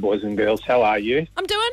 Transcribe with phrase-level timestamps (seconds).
[0.00, 0.62] Boys and girls.
[0.62, 1.26] How are you?
[1.36, 1.70] I'm doing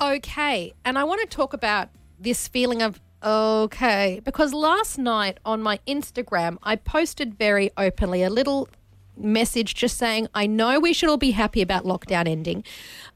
[0.00, 0.74] okay.
[0.84, 5.80] And I want to talk about this feeling of okay because last night on my
[5.86, 8.68] Instagram, I posted very openly a little
[9.16, 12.64] message just saying, I know we should all be happy about lockdown ending,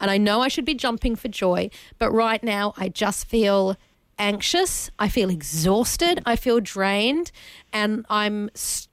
[0.00, 3.76] and I know I should be jumping for joy, but right now I just feel
[4.18, 7.30] anxious, I feel exhausted, I feel drained,
[7.72, 8.50] and I'm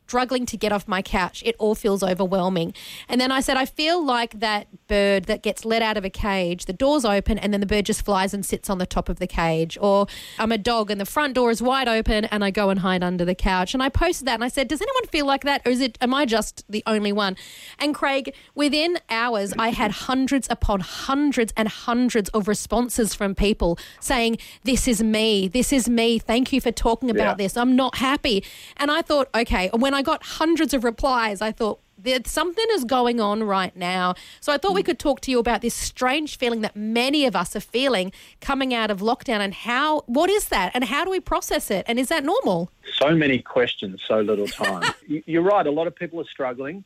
[0.10, 1.44] struggling to get off my couch.
[1.46, 2.74] It all feels overwhelming.
[3.08, 6.10] And then I said, I feel like that bird that gets let out of a
[6.10, 9.08] cage, the door's open, and then the bird just flies and sits on the top
[9.08, 9.78] of the cage.
[9.80, 10.08] Or
[10.40, 13.04] I'm a dog and the front door is wide open and I go and hide
[13.04, 13.76] under the couch.
[13.76, 15.62] And I posted that and I said, Does anyone feel like that?
[15.64, 17.38] Or is it am I just the only one?
[17.78, 23.78] And Craig, within hours I had hundreds upon hundreds and hundreds of responses from people
[24.00, 26.18] saying, This is me, this is me.
[26.18, 27.44] Thank you for talking about Yeah.
[27.44, 27.56] this.
[27.58, 28.44] I'm not happy.
[28.78, 31.80] And I thought, okay, when I got hundreds of replies, I thought,
[32.26, 34.16] something is going on right now.
[34.40, 34.86] So I thought we hmm.
[34.86, 38.74] could talk to you about this strange feeling that many of us are feeling coming
[38.74, 42.00] out of lockdown and how what is that and how do we process it and
[42.00, 42.72] is that normal?
[42.94, 44.84] So many questions, so little time.
[45.08, 45.66] You're right.
[45.66, 46.84] A lot of people are struggling.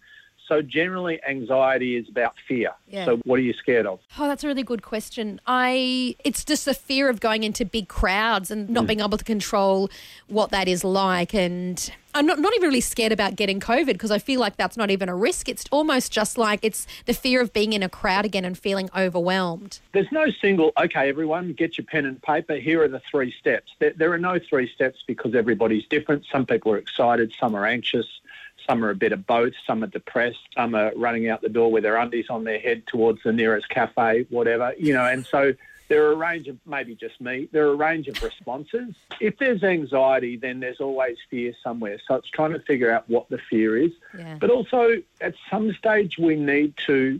[0.47, 2.71] So generally, anxiety is about fear.
[2.87, 3.05] Yeah.
[3.05, 3.99] So what are you scared of?
[4.19, 5.39] Oh, that's a really good question.
[5.47, 8.87] I it's just the fear of going into big crowds and not mm.
[8.87, 9.89] being able to control
[10.27, 14.11] what that is like and I'm not, not even really scared about getting COVID because
[14.11, 15.49] I feel like that's not even a risk.
[15.49, 18.89] It's almost just like it's the fear of being in a crowd again and feeling
[18.95, 19.79] overwhelmed.
[19.93, 22.55] There's no single, okay, everyone, get your pen and paper.
[22.55, 23.71] Here are the three steps.
[23.79, 26.25] There, there are no three steps because everybody's different.
[26.31, 28.05] Some people are excited, some are anxious,
[28.67, 31.71] some are a bit of both, some are depressed, some are running out the door
[31.71, 35.53] with their undies on their head towards the nearest cafe, whatever, you know, and so
[35.89, 38.95] there are a range of, maybe just me, there are a range of responses.
[39.19, 41.99] If there's anxiety, then there's always fear somewhere.
[42.07, 43.91] So it's trying to figure out what the fear is.
[44.17, 44.37] Yeah.
[44.39, 47.19] But also, at some stage, we need to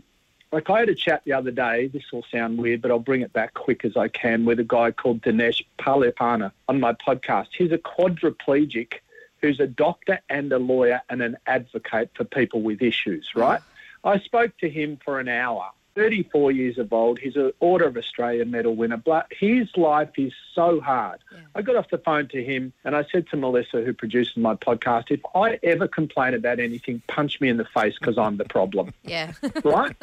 [0.54, 1.88] like I had a chat the other day.
[1.88, 4.44] This will sound weird, but I'll bring it back quick as I can.
[4.44, 7.48] With a guy called Dinesh Palipana on my podcast.
[7.58, 9.00] He's a quadriplegic
[9.44, 13.32] who's a doctor and a lawyer and an advocate for people with issues.
[13.36, 13.60] Right?
[13.60, 14.10] Mm.
[14.12, 15.70] I spoke to him for an hour.
[15.94, 17.18] 34 years of old.
[17.18, 18.96] He's an Order of Australia medal winner.
[18.96, 21.20] But his life is so hard.
[21.54, 24.54] I got off the phone to him and I said to Melissa, who produces my
[24.54, 28.44] podcast, if I ever complain about anything, punch me in the face because I'm the
[28.44, 29.32] problem Yeah.
[29.64, 29.94] right?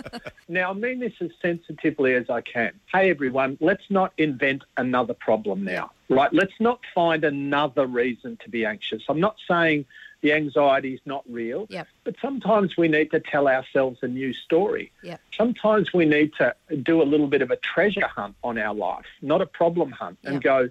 [0.47, 2.71] now, I mean this as sensitively as I can.
[2.91, 6.31] Hey, everyone, let's not invent another problem now, right?
[6.33, 9.03] Let's not find another reason to be anxious.
[9.09, 9.85] I'm not saying
[10.21, 11.87] the anxiety is not real, Yep.
[12.03, 14.91] but sometimes we need to tell ourselves a new story.
[15.03, 15.19] Yep.
[15.35, 19.05] Sometimes we need to do a little bit of a treasure hunt on our life,
[19.21, 20.43] not a problem hunt, and Yep.
[20.43, 20.69] go,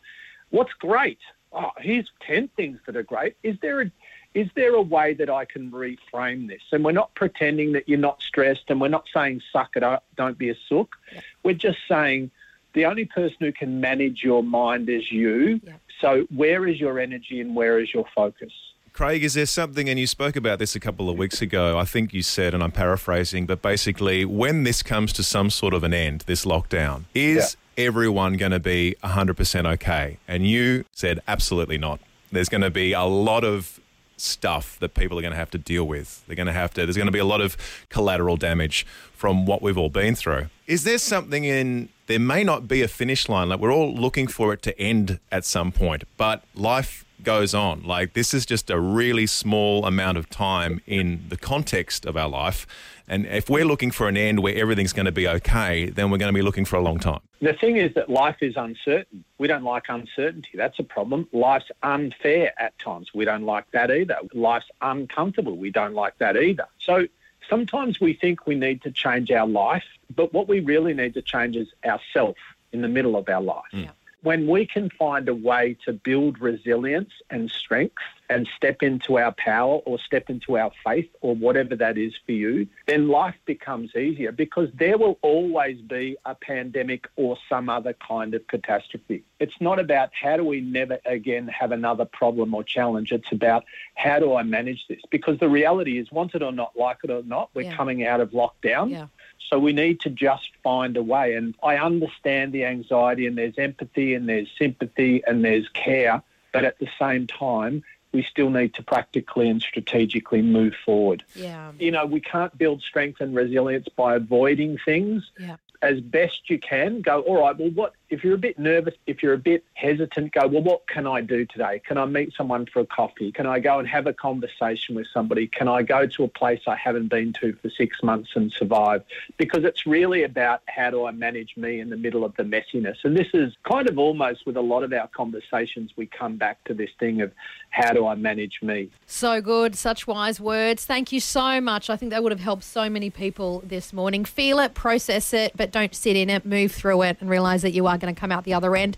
[0.51, 1.19] what's great?
[1.53, 3.37] Oh, here's 10 things that are great.
[3.43, 3.91] Is there a
[4.33, 6.63] is there a way that I can reframe this?
[6.71, 10.05] And we're not pretending that you're not stressed and we're not saying suck it up,
[10.17, 10.95] don't be a sook.
[11.43, 12.31] We're just saying
[12.75, 15.61] the only person who can manage your mind is you.
[15.65, 15.73] Yeah.
[16.01, 18.53] So where is your energy and where is your focus?
[18.93, 21.85] Craig, is there something, and you spoke about this a couple of weeks ago, I
[21.85, 25.85] think you said, and I'm paraphrasing, but basically, when this comes to some sort of
[25.85, 30.19] an end, this lockdown, is everyone going to be 100% okay?
[30.29, 32.01] And you said, absolutely not.
[32.33, 33.81] There's going to be a lot of
[34.17, 36.23] stuff that people are going to have to deal with.
[36.27, 37.57] They're going to have to, there's going to be a lot of
[37.89, 40.47] collateral damage from what we've all been through.
[40.71, 44.29] Is there something in, there may not be a finish line, like we're all looking
[44.29, 47.83] for it to end at some point, but life goes on.
[47.83, 52.29] Like this is just a really small amount of time in the context of our
[52.29, 52.69] life.
[53.09, 56.19] And if we're looking for an end where everything's going to be okay, then we're
[56.19, 57.19] going to be looking for a long time.
[57.41, 59.25] The thing is that life is uncertain.
[59.39, 60.51] We don't like uncertainty.
[60.55, 61.27] That's a problem.
[61.33, 63.09] Life's unfair at times.
[63.13, 64.19] We don't like that either.
[64.35, 65.57] Life's uncomfortable.
[65.57, 66.69] We don't like that either.
[66.79, 67.09] So
[67.49, 69.85] sometimes we think we need to change our life,
[70.15, 72.37] but what we really need to change is ourself
[72.73, 73.73] in the middle of our life.
[74.23, 79.33] When we can find a way to build resilience and strength and step into our
[79.33, 83.97] power or step into our faith or whatever that is for you, then life becomes
[83.97, 89.25] easier because there will always be a pandemic or some other kind of catastrophe.
[89.41, 93.13] It's not about how do we never again have another problem or challenge.
[93.13, 93.65] It's about
[93.95, 95.01] how do I manage this?
[95.11, 97.75] Because the reality is, want it or not, like it or not, we're Yeah.
[97.75, 98.91] coming out of lockdown.
[98.91, 99.07] Yeah.
[99.49, 101.35] So we need to just find a way.
[101.35, 106.23] And I understand the anxiety, and there's empathy, and there's sympathy, and there's care.
[106.53, 107.83] But at the same time,
[108.13, 111.25] we still need to practically and strategically move forward.
[111.35, 111.73] Yeah.
[111.79, 115.31] You know, we can't build strength and resilience by avoiding things.
[115.39, 115.57] Yeah.
[115.83, 119.23] As best you can, go, all right, well, what if you're a bit nervous, if
[119.23, 121.81] you're a bit hesitant, go, well, what can I do today?
[121.87, 123.31] Can I meet someone for a coffee?
[123.31, 125.47] Can I go and have a conversation with somebody?
[125.47, 129.05] Can I go to a place I haven't been to for six months and survive?
[129.37, 132.97] Because it's really about how do I manage me in the middle of the messiness.
[133.05, 136.63] And this is kind of almost with a lot of our conversations, we come back
[136.65, 137.33] to this thing of
[137.71, 138.91] how do I manage me?
[139.07, 139.77] So good.
[139.77, 140.85] Such wise words.
[140.85, 141.89] Thank you so much.
[141.89, 144.25] I think that would have helped so many people this morning.
[144.25, 147.73] Feel it, process it, but don't sit in it, move through it, and realize that
[147.73, 148.97] you are going to come out the other end.